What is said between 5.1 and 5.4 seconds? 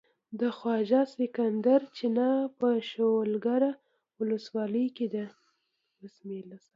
ده.